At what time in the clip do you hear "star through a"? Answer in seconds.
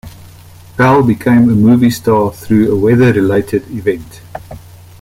1.91-2.75